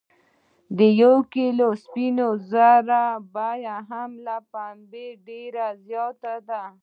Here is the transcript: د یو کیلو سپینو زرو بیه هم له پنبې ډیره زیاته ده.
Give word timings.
د 0.77 0.79
یو 1.01 1.15
کیلو 1.33 1.67
سپینو 1.83 2.27
زرو 2.51 3.05
بیه 3.33 3.77
هم 3.89 4.11
له 4.25 4.37
پنبې 4.51 5.07
ډیره 5.27 5.67
زیاته 5.87 6.33
ده. 6.47 6.63